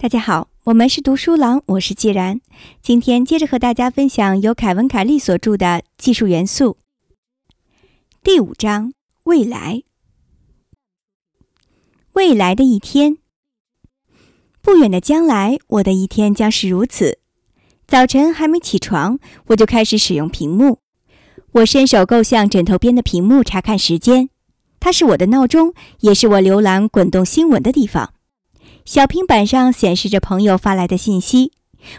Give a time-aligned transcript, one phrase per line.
[0.00, 2.40] 大家好，我们是读书郎，我是既然。
[2.82, 6.78] 今天接着和大家分享由凯文·凯利所著的《技术元素》
[8.24, 8.92] 第五章：
[9.24, 9.82] 未来。
[12.14, 13.18] 未来的一天，
[14.60, 17.18] 不远的将来，我的一天将是如此。
[17.86, 19.18] 早晨还没起床，
[19.48, 20.80] 我就开始使用屏幕。
[21.52, 24.30] 我伸手够向枕头边的屏幕查看时间，
[24.80, 28.12] 它是我的闹钟，也是我浏览滚动新闻的地方。
[28.84, 31.52] 小平板上显示着朋友发来的信息，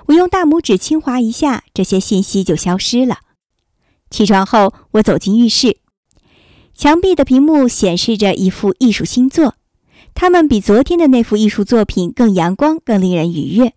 [0.07, 3.19] 我用大拇指轻划一下，这些信息就消失了。
[4.09, 5.77] 起床后，我走进浴室，
[6.73, 9.53] 墙壁的屏幕显示着一幅艺术新作，
[10.15, 13.73] 它们比昨天的那幅艺术作品更阳光，更令人愉悦。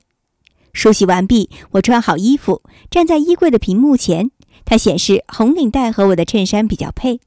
[0.73, 4.31] 梳洗完毕，我穿好衣服，站在衣柜的屏幕前，
[4.65, 7.21] 它显示红领带和我的衬衫比较配。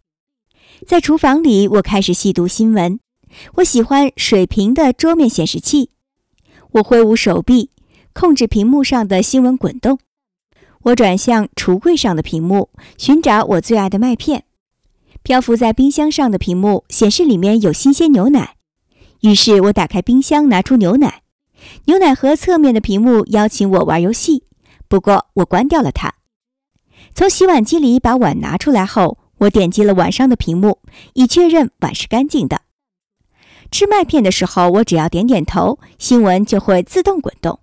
[0.87, 2.99] 在厨房里，我开始细读新闻。
[3.55, 5.89] 我喜欢水平的桌面显示器。
[6.73, 7.71] 我挥舞手臂，
[8.13, 9.97] 控制屏幕上的新闻滚动。
[10.83, 14.43] 我转向橱柜上的屏幕，寻找我最爱的麦片。
[15.23, 18.55] 漂浮在冰箱上的屏幕显示里面有新鲜牛奶。
[19.21, 21.23] 于是我打开冰箱，拿出牛奶。
[21.85, 24.43] 牛奶盒侧面的屏幕邀请我玩游戏，
[24.87, 26.13] 不过我关掉了它。
[27.15, 30.79] 从洗碗机里把碗拿出来后，我点击了碗上的屏幕，
[31.13, 32.61] 以确认碗是干净的。
[33.71, 37.59] 吃麦片的时候，我只要点点头，新闻就会自动滚动。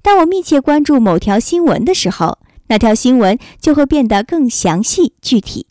[0.00, 5.66] 当我密切关注某条新闻的时候，那条新闻就会变得更详细具体。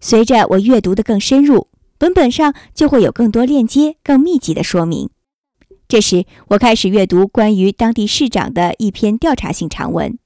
[0.00, 1.68] 随着我阅读的更深入，
[1.98, 5.10] 本本上就会有更多链接、更密集的说明。
[5.86, 10.18] 这时，我开始阅读关于当地市长的一篇调查性长文，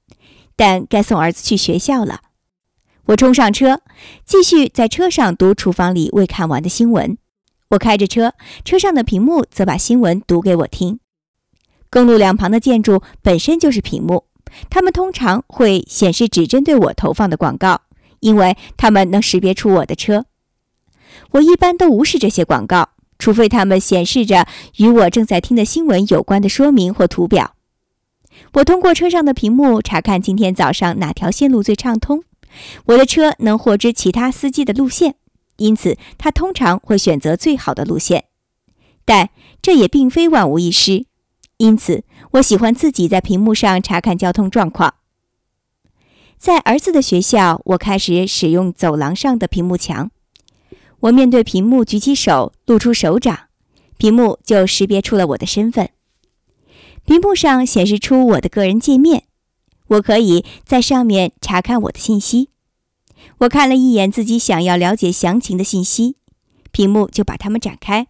[0.55, 2.21] 但该送儿子去学校了。
[3.07, 3.81] 我冲上车，
[4.25, 7.17] 继续在车上读厨房里未看完的新闻。
[7.69, 10.99] 我开着车，车上的屏幕则把新闻读给我听。
[11.89, 14.25] 公路两旁的建筑本身就是屏幕，
[14.69, 17.81] 它们通常会显示只针对我投放的广告，
[18.19, 20.25] 因为它们能识别出我的车。
[21.31, 27.55] 我一般都无视这些广告，除非它们显示着与我正在听的新闻有关的说明或图表。
[28.53, 32.23] 我通过车上的屏幕查看今天早上哪条线路最畅通。
[32.85, 35.15] 我的车能获知其他司机的路线。
[35.57, 38.25] 因此，他通常会选择最好的路线，
[39.05, 39.29] 但
[39.61, 41.05] 这也并非万无一失。
[41.57, 44.95] 因此，我喜欢自己在屏幕上查看交通状况。
[46.37, 50.09] 在儿子的学校，我开始使用走廊上的屏幕墙。
[51.01, 53.47] 我面对屏幕举起手，露出手掌，
[53.97, 55.91] 屏幕就识别出了我的身份。
[57.05, 59.25] 屏幕上显示出我的个人界面，
[59.87, 62.49] 我可以在上面查看我的信息。
[63.39, 66.17] 我看了一眼自己想要了解详情的信息，
[66.71, 68.07] 屏幕就把它们展开。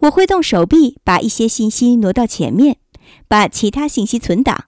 [0.00, 2.78] 我挥动手臂，把一些信息挪到前面，
[3.28, 4.64] 把其他信息存档。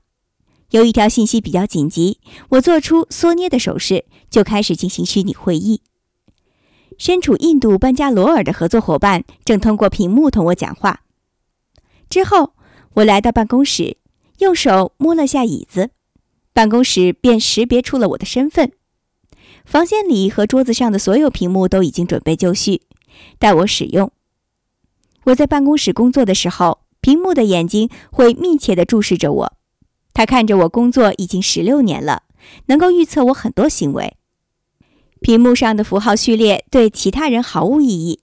[0.71, 2.21] 有一条信息比较紧急，
[2.51, 5.83] 我做出缩捏的手势，就开始进行虚拟会议。
[6.99, 11.03] 身处印度班加罗尔的合作伙伴正通过屏幕同我讲话。
[12.09, 12.55] 之后，
[12.95, 13.99] 我来到办公室，
[14.39, 15.91] 用手摸了下椅子，
[16.54, 18.72] 办公室便识别出了我的身份。
[19.65, 22.82] 房间里和桌子上的所有屏幕都已经准备就绪，
[23.38, 24.12] 待我使用。
[25.25, 29.53] 我在办公室工作的时候，屏幕的眼睛会密切地注视着我。
[30.12, 32.22] 他看着我工作已经十六年了，
[32.66, 34.16] 能够预测我很多行为。
[35.21, 38.21] 屏幕上的符号序列对其他人毫无意义，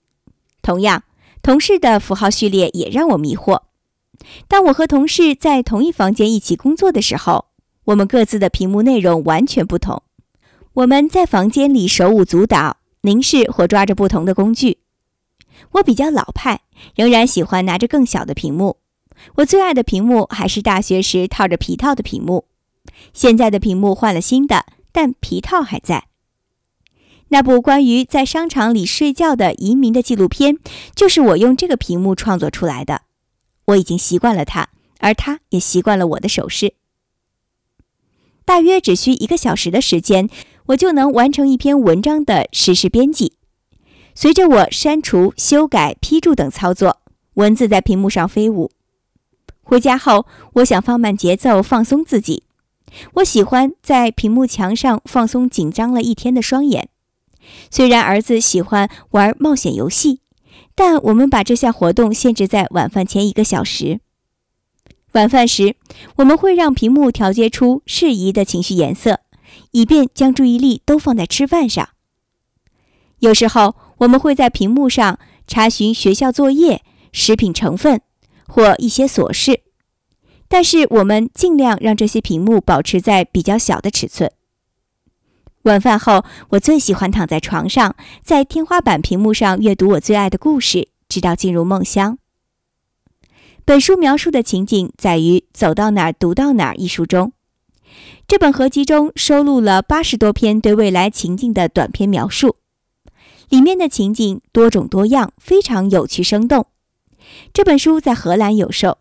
[0.62, 1.02] 同样，
[1.42, 3.62] 同事的符号序列也让我迷惑。
[4.48, 7.46] 当我和同事在同一房间一起工作的时候，
[7.86, 10.02] 我们各自的屏幕内容完全不同。
[10.74, 14.78] 我们在房间里手舞足蹈，凝视或抓着不同的工具。
[15.72, 16.62] 我比较老派，
[16.94, 18.78] 仍然喜欢拿着更小的屏幕。
[19.36, 22.46] 我最爱的屏幕还是大学时套着皮套的屏幕。
[23.12, 26.06] 现在的屏幕换了新的，但皮套还在。
[27.28, 30.58] 那部关于在商场里睡觉的移民的纪录片，
[30.94, 33.02] 就是我用这个屏幕创作出来的。
[33.66, 34.68] 我已经习惯了它，
[34.98, 36.74] 而它也习惯了我的手势。
[38.44, 40.28] 大约只需一个小时的时间。
[40.66, 43.32] 我就能完成一篇文章的实时编辑。
[44.14, 46.98] 随着我删除、修改、批注等操作，
[47.34, 48.70] 文字在屏幕上飞舞。
[49.62, 50.24] 回家后，
[50.54, 52.44] 我想放慢节奏，放松自己。
[53.14, 56.88] 我喜欢在屏幕墙上放松紧张了一天的双眼。
[57.68, 60.20] 虽然儿子喜欢玩冒险游戏，
[60.76, 63.98] 但我们把这项活动限制在晚饭前一个小时。
[65.12, 65.76] 晚饭时，
[66.16, 69.20] 我们会让屏幕调节出适宜的情绪颜色。
[69.72, 71.90] 以便将注意力都放在吃饭上。
[73.18, 76.82] 有时候，我们会在屏幕上查询学校作业、
[77.12, 78.00] 食品成分
[78.46, 79.60] 或一些琐事。
[80.48, 84.32] 但是我们尽量让这些屏幕保持在比较小的尺寸。
[85.62, 87.94] 晚饭后，我最喜欢躺在床上，
[88.24, 92.18] 在天花板屏幕上阅读我最爱的故事，直到进入梦乡。
[93.64, 97.32] 本书描述的情景在于《走到哪儿读到哪儿》一书中。
[98.26, 102.56] 这本合集中收录了八十多篇对未来情境的短篇描述，
[103.48, 106.66] 里面的情景多种多样，非常有趣生动。
[107.52, 108.98] 这本书在荷兰有售。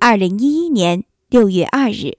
[0.00, 2.18] 二零一一年六月二日。